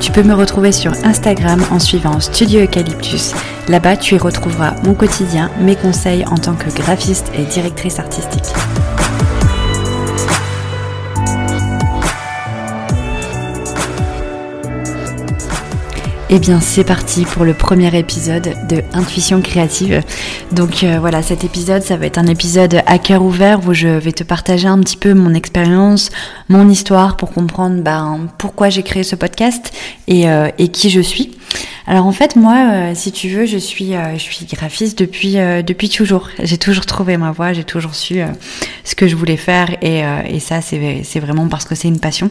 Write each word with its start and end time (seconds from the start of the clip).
Tu 0.00 0.12
peux 0.12 0.22
me 0.22 0.34
retrouver 0.34 0.72
sur 0.72 0.92
Instagram 1.04 1.62
en 1.70 1.78
suivant 1.78 2.20
Studio 2.20 2.60
Eucalyptus. 2.60 3.32
Là-bas, 3.68 3.96
tu 3.96 4.14
y 4.14 4.18
retrouveras 4.18 4.74
mon 4.84 4.94
quotidien, 4.94 5.50
mes 5.60 5.76
conseils 5.76 6.24
en 6.26 6.36
tant 6.36 6.54
que 6.54 6.70
graphiste 6.70 7.30
et 7.34 7.44
directrice 7.44 7.98
artistique. 7.98 8.54
Eh 16.28 16.40
bien, 16.40 16.60
c'est 16.60 16.82
parti 16.82 17.24
pour 17.24 17.44
le 17.44 17.54
premier 17.54 17.96
épisode 17.96 18.52
de 18.68 18.82
Intuition 18.94 19.40
créative. 19.40 20.02
Donc 20.50 20.82
euh, 20.82 20.98
voilà, 20.98 21.22
cet 21.22 21.44
épisode, 21.44 21.82
ça 21.82 21.96
va 21.96 22.06
être 22.06 22.18
un 22.18 22.26
épisode 22.26 22.82
à 22.86 22.98
cœur 22.98 23.22
ouvert 23.22 23.60
où 23.64 23.72
je 23.72 23.86
vais 23.86 24.10
te 24.10 24.24
partager 24.24 24.66
un 24.66 24.80
petit 24.80 24.96
peu 24.96 25.14
mon 25.14 25.34
expérience, 25.34 26.10
mon 26.48 26.68
histoire 26.68 27.16
pour 27.16 27.30
comprendre 27.30 27.80
ben, 27.80 28.26
pourquoi 28.38 28.70
j'ai 28.70 28.82
créé 28.82 29.04
ce 29.04 29.14
podcast 29.14 29.72
et, 30.08 30.28
euh, 30.28 30.48
et, 30.58 30.66
qui 30.66 30.90
je 30.90 31.00
suis. 31.00 31.38
Alors 31.86 32.06
en 32.06 32.12
fait, 32.12 32.34
moi, 32.34 32.56
euh, 32.72 32.92
si 32.96 33.12
tu 33.12 33.28
veux, 33.28 33.46
je 33.46 33.58
suis, 33.58 33.92
je 33.92 34.18
suis 34.20 34.46
graphiste 34.46 34.98
depuis, 34.98 35.34
depuis 35.34 35.88
toujours. 35.88 36.30
J'ai 36.42 36.58
toujours 36.58 36.86
trouvé 36.86 37.18
ma 37.18 37.30
voie, 37.30 37.52
j'ai 37.52 37.62
toujours 37.62 37.94
su 37.94 38.18
ce 38.82 38.96
que 38.96 39.06
je 39.06 39.14
voulais 39.14 39.36
faire 39.36 39.76
et, 39.80 40.02
et 40.28 40.40
ça, 40.40 40.60
c'est 40.60 41.20
vraiment 41.20 41.46
parce 41.46 41.66
que 41.66 41.76
c'est 41.76 41.86
une 41.86 42.00
passion. 42.00 42.30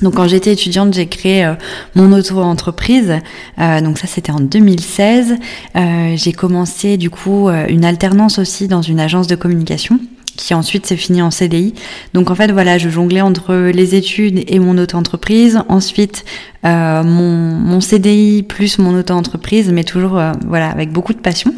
Donc 0.00 0.14
quand 0.14 0.26
j'étais 0.26 0.52
étudiante, 0.52 0.94
j'ai 0.94 1.06
créé 1.06 1.44
euh, 1.44 1.54
mon 1.94 2.12
auto-entreprise. 2.12 3.18
Euh, 3.58 3.80
donc 3.80 3.98
ça 3.98 4.06
c'était 4.06 4.32
en 4.32 4.40
2016. 4.40 5.36
Euh, 5.76 6.14
j'ai 6.16 6.32
commencé 6.32 6.96
du 6.96 7.10
coup 7.10 7.48
une 7.68 7.84
alternance 7.84 8.38
aussi 8.38 8.68
dans 8.68 8.82
une 8.82 9.00
agence 9.00 9.26
de 9.26 9.36
communication 9.36 10.00
qui 10.34 10.54
ensuite 10.54 10.86
s'est 10.86 10.96
fini 10.96 11.20
en 11.20 11.30
CDI. 11.30 11.74
Donc 12.14 12.30
en 12.30 12.34
fait 12.34 12.50
voilà, 12.50 12.78
je 12.78 12.88
jonglais 12.88 13.20
entre 13.20 13.54
les 13.54 13.94
études 13.94 14.44
et 14.46 14.58
mon 14.58 14.78
auto-entreprise. 14.78 15.60
Ensuite 15.68 16.24
mon, 16.64 17.02
mon 17.04 17.80
CDI 17.80 18.42
plus 18.42 18.78
mon 18.78 18.98
auto-entreprise, 18.98 19.70
mais 19.70 19.84
toujours 19.84 20.20
voilà 20.46 20.70
avec 20.70 20.90
beaucoup 20.90 21.12
de 21.12 21.18
passion. 21.18 21.52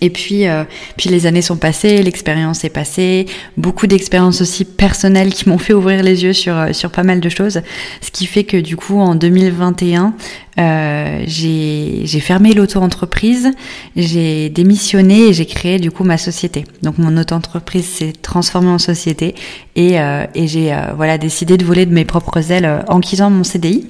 Et 0.00 0.08
puis, 0.10 0.46
euh, 0.46 0.64
puis 0.96 1.10
les 1.10 1.26
années 1.26 1.42
sont 1.42 1.56
passées, 1.56 2.02
l'expérience 2.02 2.64
est 2.64 2.70
passée, 2.70 3.26
beaucoup 3.58 3.86
d'expériences 3.86 4.40
aussi 4.40 4.64
personnelles 4.64 5.32
qui 5.34 5.48
m'ont 5.48 5.58
fait 5.58 5.74
ouvrir 5.74 6.02
les 6.02 6.24
yeux 6.24 6.32
sur 6.32 6.56
euh, 6.56 6.72
sur 6.72 6.90
pas 6.90 7.02
mal 7.02 7.20
de 7.20 7.28
choses, 7.28 7.60
ce 8.00 8.10
qui 8.10 8.24
fait 8.26 8.44
que 8.44 8.56
du 8.56 8.76
coup 8.76 8.98
en 8.98 9.14
2021 9.14 10.14
euh, 10.58 11.24
j'ai 11.26 12.02
j'ai 12.04 12.20
fermé 12.20 12.54
l'auto-entreprise, 12.54 13.50
j'ai 13.94 14.48
démissionné 14.48 15.28
et 15.28 15.32
j'ai 15.34 15.46
créé 15.46 15.78
du 15.78 15.90
coup 15.90 16.04
ma 16.04 16.16
société. 16.16 16.64
Donc 16.82 16.96
mon 16.96 17.16
auto-entreprise 17.18 17.86
s'est 17.86 18.12
transformée 18.22 18.70
en 18.70 18.78
société 18.78 19.34
et 19.76 20.00
euh, 20.00 20.24
et 20.34 20.46
j'ai 20.46 20.74
voilà 20.96 21.18
décidé 21.18 21.58
de 21.58 21.64
voler 21.64 21.84
de 21.84 21.92
mes 21.92 22.06
propres 22.06 22.50
ailes 22.50 22.84
en 22.88 23.00
quittant 23.00 23.28
mon 23.28 23.44
CDI 23.44 23.86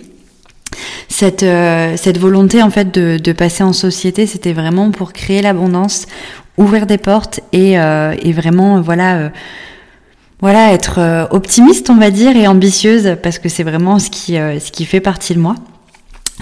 cette, 1.14 1.44
euh, 1.44 1.96
cette 1.96 2.18
volonté 2.18 2.60
en 2.60 2.70
fait 2.70 2.92
de, 2.92 3.18
de 3.18 3.32
passer 3.32 3.62
en 3.62 3.72
société, 3.72 4.26
c'était 4.26 4.52
vraiment 4.52 4.90
pour 4.90 5.12
créer 5.12 5.42
l'abondance, 5.42 6.06
ouvrir 6.58 6.86
des 6.86 6.98
portes 6.98 7.38
et, 7.52 7.78
euh, 7.78 8.16
et 8.20 8.32
vraiment 8.32 8.80
voilà 8.80 9.18
euh, 9.18 9.28
voilà 10.40 10.72
être 10.72 11.28
optimiste 11.30 11.88
on 11.88 11.98
va 11.98 12.10
dire 12.10 12.36
et 12.36 12.48
ambitieuse 12.48 13.16
parce 13.22 13.38
que 13.38 13.48
c'est 13.48 13.62
vraiment 13.62 14.00
ce 14.00 14.10
qui 14.10 14.32
ce 14.34 14.72
qui 14.72 14.84
fait 14.84 15.00
partie 15.00 15.34
de 15.34 15.38
moi. 15.38 15.54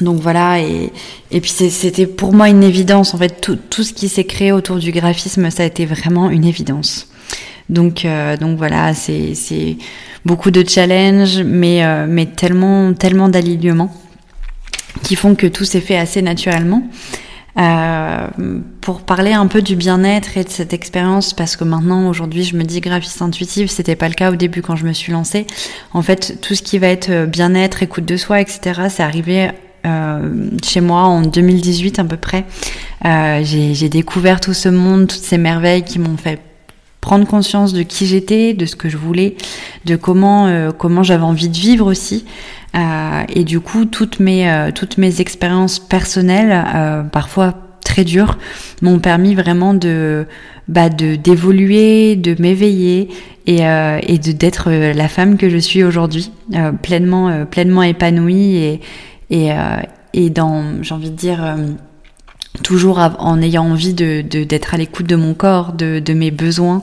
Donc 0.00 0.20
voilà 0.20 0.60
et 0.60 0.90
et 1.30 1.40
puis 1.42 1.50
c'était 1.50 2.06
pour 2.06 2.32
moi 2.32 2.48
une 2.48 2.64
évidence 2.64 3.12
en 3.12 3.18
fait 3.18 3.42
tout, 3.42 3.58
tout 3.68 3.82
ce 3.82 3.92
qui 3.92 4.08
s'est 4.08 4.24
créé 4.24 4.52
autour 4.52 4.78
du 4.78 4.90
graphisme 4.90 5.50
ça 5.50 5.64
a 5.64 5.66
été 5.66 5.84
vraiment 5.84 6.30
une 6.30 6.46
évidence. 6.46 7.08
Donc 7.68 8.06
donc 8.40 8.56
voilà 8.56 8.94
c'est 8.94 9.76
beaucoup 10.24 10.50
de 10.50 10.66
challenges 10.66 11.42
mais 11.44 11.82
mais 12.06 12.24
tellement 12.24 12.94
tellement 12.94 13.28
d'alignement 13.28 13.90
qui 15.02 15.16
font 15.16 15.34
que 15.34 15.46
tout 15.46 15.64
s'est 15.64 15.80
fait 15.80 15.96
assez 15.96 16.22
naturellement. 16.22 16.82
Euh, 17.58 18.28
pour 18.80 19.02
parler 19.02 19.32
un 19.32 19.46
peu 19.46 19.60
du 19.60 19.76
bien-être 19.76 20.38
et 20.38 20.44
de 20.44 20.48
cette 20.48 20.72
expérience, 20.72 21.34
parce 21.34 21.56
que 21.56 21.64
maintenant, 21.64 22.08
aujourd'hui, 22.08 22.44
je 22.44 22.56
me 22.56 22.64
dis 22.64 22.80
graphiste 22.80 23.20
intuitive, 23.20 23.68
c'était 23.68 23.94
pas 23.96 24.08
le 24.08 24.14
cas 24.14 24.32
au 24.32 24.36
début 24.36 24.62
quand 24.62 24.74
je 24.74 24.86
me 24.86 24.92
suis 24.92 25.12
lancée. 25.12 25.46
En 25.92 26.00
fait, 26.00 26.38
tout 26.40 26.54
ce 26.54 26.62
qui 26.62 26.78
va 26.78 26.86
être 26.88 27.10
euh, 27.10 27.26
bien-être, 27.26 27.82
écoute 27.82 28.06
de 28.06 28.16
soi, 28.16 28.40
etc., 28.40 28.82
c'est 28.88 29.02
arrivé 29.02 29.50
euh, 29.84 30.48
chez 30.64 30.80
moi 30.80 31.02
en 31.02 31.22
2018 31.22 31.98
à 31.98 32.04
peu 32.04 32.16
près. 32.16 32.44
Euh, 33.04 33.40
j'ai 33.42 33.88
découvert 33.88 34.40
tout 34.40 34.54
ce 34.54 34.68
monde, 34.68 35.08
toutes 35.08 35.22
ces 35.22 35.38
merveilles 35.38 35.82
qui 35.82 35.98
m'ont 35.98 36.16
fait 36.16 36.38
conscience 37.20 37.72
de 37.72 37.82
qui 37.82 38.06
j'étais, 38.06 38.54
de 38.54 38.66
ce 38.66 38.76
que 38.76 38.88
je 38.88 38.96
voulais, 38.96 39.36
de 39.84 39.96
comment 39.96 40.46
euh, 40.46 40.70
comment 40.72 41.02
j'avais 41.02 41.24
envie 41.24 41.48
de 41.48 41.56
vivre 41.56 41.86
aussi. 41.86 42.24
Euh, 42.74 43.22
et 43.28 43.44
du 43.44 43.60
coup, 43.60 43.84
toutes 43.84 44.20
mes 44.20 44.50
euh, 44.50 44.70
toutes 44.74 44.98
mes 44.98 45.20
expériences 45.20 45.78
personnelles, 45.78 46.64
parfois 47.12 47.54
très 47.84 48.04
dures, 48.04 48.38
m'ont 48.80 48.98
permis 48.98 49.34
vraiment 49.34 49.74
de 49.74 50.26
bah, 50.68 50.88
de 50.88 51.16
d'évoluer, 51.16 52.16
de 52.16 52.40
m'éveiller 52.40 53.08
et 53.46 53.60
et 53.60 54.18
de 54.18 54.32
d'être 54.32 54.70
la 54.70 55.08
femme 55.08 55.36
que 55.36 55.48
je 55.48 55.58
suis 55.58 55.84
aujourd'hui, 55.84 56.30
pleinement 56.82 57.44
pleinement 57.46 57.82
épanouie 57.82 58.56
et 58.56 58.80
et 59.30 59.50
et 60.14 60.30
dans 60.30 60.82
j'ai 60.82 60.94
envie 60.94 61.10
de 61.10 61.16
dire 61.16 61.56
toujours 62.62 62.98
en 62.98 63.42
ayant 63.42 63.64
envie 63.64 63.94
de 63.94 64.22
d'être 64.22 64.74
à 64.74 64.76
l'écoute 64.76 65.06
de 65.06 65.16
mon 65.16 65.34
corps, 65.34 65.72
de, 65.72 65.98
de 65.98 66.14
mes 66.14 66.30
besoins. 66.30 66.82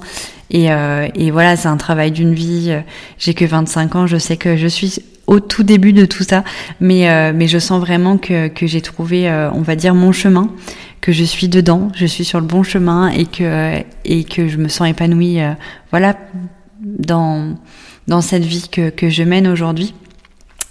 Et, 0.51 0.72
euh, 0.72 1.07
et 1.16 1.31
voilà, 1.31 1.56
c'est 1.56 1.67
un 1.67 1.78
travail 1.78 2.12
d'une 2.12 2.34
vie. 2.34 2.75
J'ai 3.17 3.34
que 3.34 3.45
25 3.45 3.95
ans, 3.95 4.07
je 4.07 4.17
sais 4.17 4.38
que 4.38 4.57
je 4.57 4.67
suis 4.67 5.00
au 5.28 5.40
tout 5.40 5.63
début 5.63 5.94
de 5.94 6.06
tout 6.06 6.23
ça, 6.23 6.44
mais 6.79 7.09
euh, 7.09 7.31
mais 7.35 7.47
je 7.47 7.59
sens 7.59 7.79
vraiment 7.79 8.17
que 8.17 8.47
que 8.47 8.66
j'ai 8.66 8.81
trouvé, 8.81 9.29
euh, 9.29 9.51
on 9.53 9.62
va 9.62 9.75
dire, 9.75 9.94
mon 9.94 10.12
chemin, 10.12 10.50
que 11.01 11.12
je 11.12 11.23
suis 11.23 11.50
dedans, 11.50 11.90
je 11.96 12.06
suis 12.07 12.25
sur 12.25 12.40
le 12.40 12.47
bon 12.47 12.63
chemin 12.63 13.09
et 13.09 13.25
que 13.25 13.84
et 14.06 14.23
que 14.23 14.47
je 14.47 14.57
me 14.57 14.67
sens 14.69 14.90
épanouie, 14.90 15.40
voilà, 15.91 16.17
dans 16.81 17.56
dans 18.07 18.22
cette 18.22 18.44
vie 18.44 18.67
que 18.72 18.90
que 18.90 19.09
je 19.09 19.23
mène 19.23 19.47
aujourd'hui. 19.47 19.94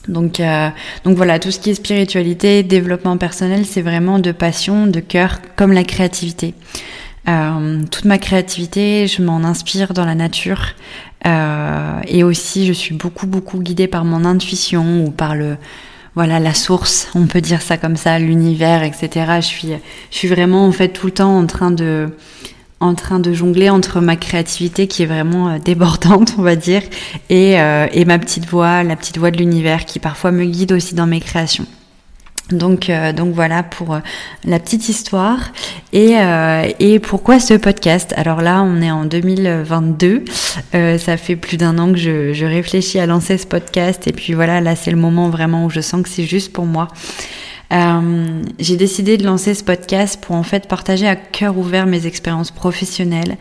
Donc, 0.06 0.40
euh, 0.40 0.68
donc 1.04 1.16
voilà, 1.16 1.38
tout 1.38 1.50
ce 1.50 1.58
qui 1.58 1.70
est 1.70 1.74
spiritualité, 1.74 2.62
développement 2.62 3.16
personnel, 3.18 3.66
c'est 3.66 3.82
vraiment 3.82 4.18
de 4.18 4.32
passion, 4.32 4.86
de 4.86 5.00
cœur, 5.00 5.40
comme 5.56 5.72
la 5.72 5.84
créativité. 5.84 6.54
Euh, 7.28 7.82
toute 7.90 8.06
ma 8.06 8.18
créativité, 8.18 9.06
je 9.06 9.22
m'en 9.22 9.44
inspire 9.44 9.92
dans 9.92 10.06
la 10.06 10.14
nature. 10.14 10.74
Euh, 11.26 12.00
et 12.06 12.24
aussi, 12.24 12.66
je 12.66 12.72
suis 12.72 12.94
beaucoup, 12.94 13.26
beaucoup 13.26 13.60
guidée 13.60 13.88
par 13.88 14.04
mon 14.04 14.24
intuition 14.24 15.04
ou 15.04 15.10
par 15.10 15.34
le, 15.34 15.56
voilà, 16.14 16.40
la 16.40 16.54
source, 16.54 17.08
on 17.14 17.26
peut 17.26 17.40
dire 17.40 17.60
ça 17.60 17.76
comme 17.76 17.96
ça, 17.96 18.18
l'univers, 18.18 18.82
etc. 18.82 19.10
Je 19.36 19.46
suis, 19.46 19.68
je 20.10 20.16
suis 20.16 20.28
vraiment 20.28 20.66
en 20.66 20.72
fait 20.72 20.88
tout 20.88 21.06
le 21.06 21.12
temps 21.12 21.36
en 21.36 21.46
train 21.46 21.70
de 21.70 22.08
en 22.80 22.94
train 22.94 23.18
de 23.18 23.32
jongler 23.32 23.70
entre 23.70 24.00
ma 24.00 24.16
créativité 24.16 24.86
qui 24.86 25.02
est 25.02 25.06
vraiment 25.06 25.48
euh, 25.48 25.58
débordante, 25.58 26.34
on 26.38 26.42
va 26.42 26.56
dire, 26.56 26.82
et, 27.28 27.60
euh, 27.60 27.86
et 27.92 28.04
ma 28.04 28.18
petite 28.18 28.46
voix, 28.46 28.82
la 28.82 28.96
petite 28.96 29.18
voix 29.18 29.30
de 29.30 29.38
l'univers 29.38 29.84
qui 29.84 29.98
parfois 29.98 30.30
me 30.30 30.44
guide 30.44 30.72
aussi 30.72 30.94
dans 30.94 31.06
mes 31.06 31.20
créations. 31.20 31.66
Donc, 32.50 32.88
euh, 32.88 33.12
donc 33.12 33.34
voilà 33.34 33.62
pour 33.62 33.98
la 34.44 34.58
petite 34.58 34.88
histoire 34.88 35.52
et, 35.92 36.14
et 36.78 36.98
pourquoi 36.98 37.40
ce 37.40 37.52
podcast? 37.52 38.14
Alors 38.16 38.40
là, 38.40 38.62
on 38.62 38.80
est 38.80 38.90
en 38.90 39.04
2022, 39.04 40.24
ça 40.72 41.16
fait 41.18 41.36
plus 41.36 41.58
d'un 41.58 41.78
an 41.78 41.92
que 41.92 41.98
je, 41.98 42.32
je 42.32 42.46
réfléchis 42.46 43.00
à 43.00 43.04
lancer 43.04 43.36
ce 43.36 43.46
podcast 43.46 44.06
et 44.06 44.12
puis 44.12 44.32
voilà, 44.32 44.62
là 44.62 44.76
c'est 44.76 44.90
le 44.90 44.96
moment 44.96 45.28
vraiment 45.28 45.66
où 45.66 45.70
je 45.70 45.80
sens 45.80 46.02
que 46.02 46.08
c'est 46.08 46.24
juste 46.24 46.54
pour 46.54 46.64
moi. 46.64 46.88
Euh, 47.72 48.42
j'ai 48.58 48.76
décidé 48.76 49.16
de 49.16 49.24
lancer 49.24 49.54
ce 49.54 49.62
podcast 49.62 50.18
pour 50.20 50.36
en 50.36 50.42
fait 50.42 50.68
partager 50.68 51.06
à 51.06 51.16
cœur 51.16 51.58
ouvert 51.58 51.86
mes 51.86 52.06
expériences 52.06 52.50
professionnelles, 52.50 53.36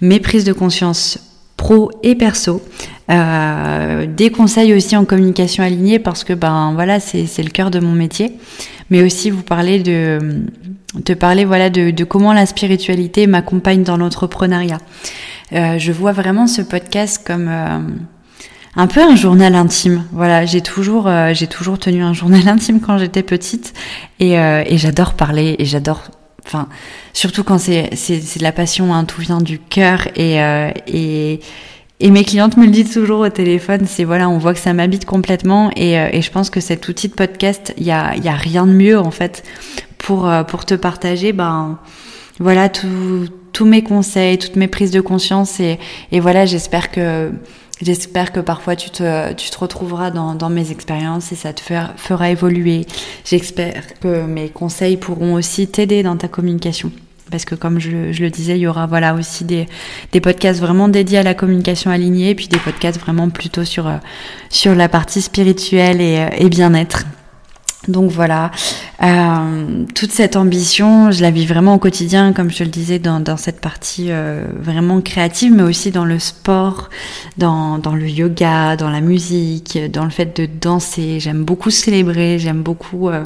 mes 0.00 0.20
prises 0.20 0.44
de 0.44 0.52
conscience 0.52 1.18
pro 1.56 1.90
et 2.02 2.14
perso, 2.14 2.62
euh, 3.10 4.06
des 4.06 4.30
conseils 4.30 4.74
aussi 4.74 4.96
en 4.96 5.04
communication 5.04 5.62
alignée 5.62 5.98
parce 5.98 6.24
que 6.24 6.32
ben 6.32 6.72
voilà 6.74 7.00
c'est 7.00 7.42
le 7.42 7.50
cœur 7.50 7.70
de 7.70 7.80
mon 7.80 7.92
métier, 7.92 8.32
mais 8.90 9.02
aussi 9.02 9.30
vous 9.30 9.42
parler 9.42 9.80
de 9.80 10.18
te 11.04 11.12
parler 11.12 11.44
voilà 11.44 11.70
de, 11.70 11.90
de 11.90 12.04
comment 12.04 12.32
la 12.32 12.46
spiritualité 12.46 13.26
m'accompagne 13.26 13.82
dans 13.82 13.96
l'entrepreneuriat. 13.96 14.78
Euh, 15.52 15.78
je 15.78 15.92
vois 15.92 16.12
vraiment 16.12 16.46
ce 16.46 16.62
podcast 16.62 17.22
comme 17.24 17.48
euh, 17.48 17.78
un 18.76 18.86
peu 18.86 19.02
un 19.02 19.16
journal 19.16 19.54
intime. 19.54 20.04
Voilà, 20.12 20.44
j'ai 20.44 20.60
toujours, 20.60 21.08
euh, 21.08 21.32
j'ai 21.32 21.46
toujours 21.46 21.78
tenu 21.78 22.02
un 22.02 22.12
journal 22.12 22.46
intime 22.48 22.80
quand 22.80 22.98
j'étais 22.98 23.22
petite. 23.22 23.72
Et, 24.20 24.38
euh, 24.38 24.62
et 24.66 24.78
j'adore 24.78 25.14
parler 25.14 25.56
et 25.58 25.64
j'adore 25.64 26.02
enfin, 26.44 26.68
surtout 27.12 27.42
quand 27.42 27.58
c'est 27.58 27.90
c'est 27.96 28.38
de 28.38 28.42
la 28.42 28.52
passion, 28.52 28.94
hein, 28.94 29.04
tout 29.04 29.20
vient 29.20 29.40
du 29.40 29.58
cœur. 29.58 30.06
Et 30.14 30.36
et 30.86 31.40
et 31.98 32.10
mes 32.10 32.24
clientes 32.24 32.58
me 32.58 32.66
le 32.66 32.70
disent 32.70 32.92
toujours 32.92 33.20
au 33.20 33.28
téléphone, 33.30 33.86
c'est 33.86 34.04
voilà, 34.04 34.28
on 34.28 34.36
voit 34.36 34.52
que 34.52 34.60
ça 34.60 34.74
m'habite 34.74 35.06
complètement. 35.06 35.70
Et, 35.76 35.94
et, 35.94 36.20
je 36.20 36.30
pense 36.30 36.50
que 36.50 36.60
cet 36.60 36.86
outil 36.88 37.08
de 37.08 37.14
podcast, 37.14 37.72
il 37.78 37.84
y 37.84 37.90
a, 37.90 38.14
y 38.16 38.28
a 38.28 38.34
rien 38.34 38.66
de 38.66 38.72
mieux 38.72 38.98
en 38.98 39.10
fait 39.10 39.42
pour 39.96 40.30
pour 40.46 40.66
te 40.66 40.74
partager 40.74 41.32
ben 41.32 41.78
voilà 42.38 42.68
tous 42.68 43.64
mes 43.64 43.82
conseils, 43.82 44.38
toutes 44.38 44.56
mes 44.56 44.68
prises 44.68 44.90
de 44.90 45.00
conscience. 45.00 45.58
Et, 45.58 45.78
et 46.12 46.20
voilà, 46.20 46.44
j'espère 46.44 46.90
que 46.90 47.32
J'espère 47.82 48.32
que 48.32 48.40
parfois 48.40 48.74
tu 48.74 48.88
te, 48.88 49.34
tu 49.34 49.50
te 49.50 49.58
retrouveras 49.58 50.10
dans, 50.10 50.34
dans 50.34 50.48
mes 50.48 50.70
expériences 50.70 51.30
et 51.32 51.34
ça 51.34 51.52
te 51.52 51.60
fera, 51.60 52.30
évoluer. 52.30 52.86
J'espère 53.24 53.98
que 54.00 54.24
mes 54.24 54.48
conseils 54.48 54.96
pourront 54.96 55.34
aussi 55.34 55.66
t'aider 55.68 56.02
dans 56.02 56.16
ta 56.16 56.26
communication. 56.26 56.90
Parce 57.30 57.44
que 57.44 57.54
comme 57.54 57.78
je, 57.78 58.12
je, 58.12 58.22
le 58.22 58.30
disais, 58.30 58.56
il 58.56 58.62
y 58.62 58.66
aura 58.66 58.86
voilà 58.86 59.14
aussi 59.14 59.44
des, 59.44 59.66
des 60.12 60.20
podcasts 60.20 60.60
vraiment 60.60 60.88
dédiés 60.88 61.18
à 61.18 61.22
la 61.22 61.34
communication 61.34 61.90
alignée 61.90 62.30
et 62.30 62.34
puis 62.34 62.48
des 62.48 62.58
podcasts 62.58 63.00
vraiment 63.00 63.28
plutôt 63.28 63.64
sur, 63.64 63.90
sur 64.48 64.74
la 64.74 64.88
partie 64.88 65.20
spirituelle 65.20 66.00
et, 66.00 66.28
et 66.38 66.48
bien-être. 66.48 67.04
Donc 67.88 68.10
voilà, 68.10 68.50
euh, 69.02 69.84
toute 69.94 70.10
cette 70.10 70.36
ambition, 70.36 71.10
je 71.10 71.22
la 71.22 71.30
vis 71.30 71.46
vraiment 71.46 71.74
au 71.74 71.78
quotidien, 71.78 72.32
comme 72.32 72.50
je 72.50 72.58
te 72.58 72.62
le 72.64 72.70
disais, 72.70 72.98
dans, 72.98 73.36
cette 73.36 73.60
partie 73.60 74.06
euh, 74.10 74.44
vraiment 74.58 75.00
créative, 75.00 75.52
mais 75.52 75.62
aussi 75.62 75.90
dans 75.90 76.04
le 76.04 76.18
sport, 76.18 76.88
dans, 77.38 77.78
dans 77.78 77.94
le 77.94 78.08
yoga, 78.08 78.76
dans 78.76 78.90
la 78.90 79.00
musique, 79.00 79.78
dans 79.92 80.04
le 80.04 80.10
fait 80.10 80.36
de 80.36 80.46
danser. 80.46 81.20
J'aime 81.20 81.44
beaucoup 81.44 81.70
célébrer, 81.70 82.38
j'aime 82.38 82.62
beaucoup 82.62 83.08
euh, 83.08 83.22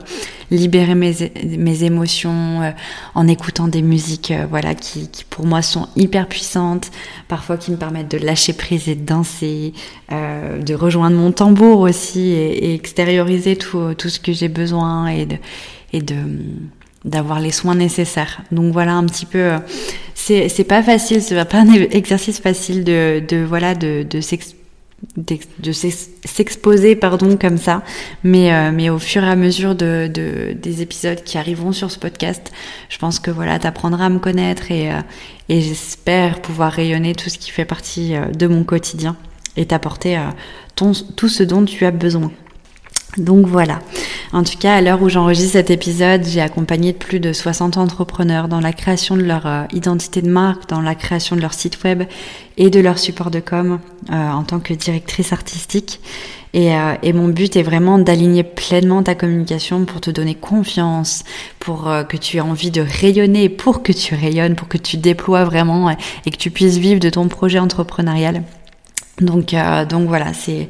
libérer 0.51 0.95
mes, 0.95 1.15
mes 1.59 1.85
émotions 1.85 2.63
euh, 2.63 2.71
en 3.15 3.29
écoutant 3.29 3.69
des 3.69 3.83
musiques 3.83 4.31
euh, 4.31 4.47
voilà, 4.49 4.75
qui, 4.75 5.09
pour 5.29 5.47
moi 5.47 5.63
sont 5.63 5.89
hyper 5.97 6.29
puissantes, 6.29 6.91
parfois 7.29 7.57
qui 7.57 7.71
me 7.71 7.77
permettent 7.77 8.11
de 8.11 8.19
lâcher 8.19 8.53
prise 8.53 8.89
et 8.89 8.95
de 8.95 9.05
danser, 9.05 9.73
de 10.11 10.75
rejoindre 10.75 11.17
mon 11.17 11.33
tambour 11.33 11.81
aussi 11.81 12.31
et, 12.31 12.75
extérioriser 12.75 13.57
tout, 13.57 13.95
tout 13.95 14.09
ce 14.09 14.19
que 14.19 14.33
j'ai 14.33 14.49
besoin 14.49 15.09
et 15.09 15.27
de, 15.27 15.37
et 15.93 16.01
de 16.01 16.17
d'avoir 17.05 17.41
les 17.41 17.51
soins 17.51 17.75
nécessaires. 17.75 18.43
Donc 18.53 18.73
voilà 18.73 18.93
un 18.93 19.05
petit 19.07 19.25
peu 19.25 19.53
c'est 20.15 20.65
pas 20.69 20.83
facile, 20.83 21.23
c'est 21.23 21.43
pas 21.45 21.61
un 21.61 21.73
exercice 21.73 22.41
facile 22.41 22.85
de 22.85 23.23
de 23.27 23.39
voilà 23.43 23.75
de 23.75 24.07
de 24.09 24.21
de 25.17 25.73
s'exposer 25.73 26.95
pardon 26.95 27.37
comme 27.37 27.59
ça. 27.59 27.83
Mais 28.23 28.53
euh, 28.53 28.71
mais 28.73 28.91
au 28.91 28.99
fur 28.99 29.25
et 29.25 29.29
à 29.29 29.37
mesure 29.37 29.75
de, 29.75 30.11
de, 30.13 30.53
des 30.53 30.83
épisodes 30.83 31.23
qui 31.25 31.39
arriveront 31.39 31.73
sur 31.73 31.91
ce 31.91 31.99
podcast 31.99 32.53
je 32.89 32.99
pense 32.99 33.19
que 33.19 33.31
voilà 33.31 33.59
t'apprendras 33.59 34.07
à 34.07 34.09
me 34.09 34.19
connaître 34.19 34.71
et 34.71 34.93
euh, 34.93 35.01
et 35.49 35.61
j'espère 35.61 36.41
pouvoir 36.43 36.73
rayonner 36.73 37.15
tout 37.15 37.31
ce 37.31 37.39
qui 37.39 37.51
fait 37.51 37.65
partie 37.65 38.15
euh, 38.15 38.27
de 38.27 38.47
mon 38.47 38.65
quotidien 38.65 39.17
et 39.57 39.67
t'apporter 39.67 40.19
ton 40.77 40.93
tout 41.17 41.29
ce 41.29 41.43
dont 41.43 41.65
tu 41.65 41.85
as 41.85 41.91
besoin 41.91 42.31
donc 43.17 43.47
voilà. 43.47 43.81
En 44.33 44.45
tout 44.45 44.57
cas, 44.57 44.75
à 44.75 44.81
l'heure 44.81 45.03
où 45.03 45.09
j'enregistre 45.09 45.53
cet 45.53 45.71
épisode, 45.71 46.25
j'ai 46.25 46.41
accompagné 46.41 46.93
plus 46.93 47.19
de 47.19 47.33
60 47.33 47.77
entrepreneurs 47.77 48.47
dans 48.47 48.61
la 48.61 48.73
création 48.73 49.17
de 49.17 49.23
leur 49.23 49.47
euh, 49.47 49.65
identité 49.73 50.23
de 50.23 50.31
marque, 50.31 50.69
dans 50.69 50.81
la 50.81 50.95
création 50.95 51.35
de 51.35 51.41
leur 51.41 51.53
site 51.53 51.83
web 51.83 52.05
et 52.57 52.71
de 52.71 52.79
leur 52.79 52.99
support 52.99 53.33
de 53.33 53.41
com 53.41 53.81
euh, 54.11 54.31
en 54.31 54.45
tant 54.45 54.61
que 54.61 54.75
directrice 54.75 55.33
artistique. 55.33 56.01
Et, 56.53 56.75
euh, 56.75 56.95
et 57.03 57.13
mon 57.13 57.29
but 57.29 57.57
est 57.57 57.63
vraiment 57.63 57.99
d'aligner 57.99 58.45
pleinement 58.45 59.03
ta 59.03 59.17
communication 59.17 59.85
pour 59.85 60.01
te 60.01 60.11
donner 60.11 60.37
confiance, 60.37 61.25
pour 61.59 61.91
que 62.09 62.17
tu 62.17 62.37
aies 62.37 62.41
envie 62.41 62.71
de 62.71 62.81
rayonner, 62.81 63.49
pour 63.49 63.83
que 63.83 63.93
tu 63.93 64.15
rayonnes, 64.15 64.55
pour 64.55 64.69
que 64.69 64.79
tu 64.79 64.97
déploies 64.97 65.45
vraiment 65.45 65.91
et 65.91 66.31
que 66.31 66.37
tu 66.37 66.51
puisses 66.51 66.79
vivre 66.79 67.01
de 67.01 67.11
ton 67.11 67.27
projet 67.29 67.59
entrepreneurial. 67.59 68.43
Donc, 69.21 69.55
donc 69.89 70.09
voilà, 70.09 70.33
c'est 70.33 70.69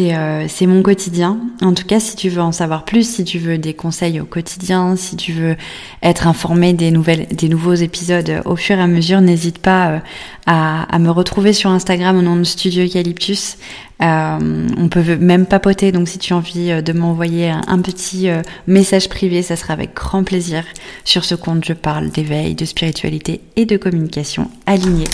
euh, 0.00 0.46
c'est 0.48 0.66
mon 0.66 0.82
quotidien. 0.82 1.38
En 1.60 1.74
tout 1.74 1.84
cas, 1.84 2.00
si 2.00 2.16
tu 2.16 2.28
veux 2.28 2.40
en 2.40 2.52
savoir 2.52 2.84
plus, 2.84 3.08
si 3.08 3.24
tu 3.24 3.38
veux 3.38 3.58
des 3.58 3.74
conseils 3.74 4.20
au 4.20 4.24
quotidien, 4.24 4.96
si 4.96 5.16
tu 5.16 5.32
veux 5.32 5.56
être 6.02 6.26
informé 6.26 6.72
des 6.72 6.90
nouvelles, 6.90 7.26
des 7.28 7.48
nouveaux 7.48 7.74
épisodes 7.74 8.42
au 8.44 8.56
fur 8.56 8.78
et 8.78 8.82
à 8.82 8.86
mesure, 8.86 9.20
n'hésite 9.20 9.58
pas 9.58 9.90
euh, 9.90 9.98
à, 10.46 10.94
à, 10.94 10.98
me 10.98 11.10
retrouver 11.10 11.52
sur 11.52 11.70
Instagram 11.70 12.16
au 12.16 12.22
nom 12.22 12.36
de 12.36 12.44
Studio 12.44 12.84
Eucalyptus. 12.84 13.56
Euh, 14.02 14.68
on 14.76 14.88
peut 14.88 15.16
même 15.16 15.46
papoter, 15.46 15.92
donc 15.92 16.08
si 16.08 16.18
tu 16.18 16.32
as 16.32 16.36
envie 16.36 16.72
euh, 16.72 16.82
de 16.82 16.92
m'envoyer 16.92 17.50
un, 17.50 17.78
petit 17.78 18.28
message 18.66 19.08
privé, 19.08 19.42
ça 19.42 19.56
sera 19.56 19.74
avec 19.74 19.94
grand 19.94 20.24
plaisir. 20.24 20.64
Sur 21.04 21.24
ce 21.24 21.34
compte, 21.34 21.64
je 21.64 21.72
parle 21.72 22.10
d'éveil, 22.10 22.54
de 22.54 22.64
spiritualité 22.64 23.40
et 23.56 23.66
de 23.66 23.76
communication 23.76 24.50
alignée. 24.66 25.08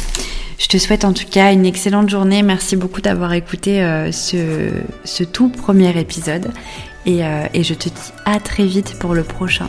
Je 0.58 0.66
te 0.66 0.76
souhaite 0.76 1.04
en 1.04 1.12
tout 1.12 1.26
cas 1.30 1.52
une 1.52 1.64
excellente 1.64 2.10
journée. 2.10 2.42
Merci 2.42 2.76
beaucoup 2.76 3.00
d'avoir 3.00 3.32
écouté 3.32 3.80
euh, 3.80 4.10
ce, 4.10 5.22
tout 5.24 5.48
premier 5.48 5.98
épisode. 5.98 6.50
Euh, 7.06 7.46
et 7.54 7.62
je 7.62 7.74
te 7.74 7.88
dis 7.88 8.12
à 8.26 8.38
très 8.40 8.66
vite 8.66 8.98
pour 8.98 9.14
le 9.14 9.22
prochain. 9.22 9.68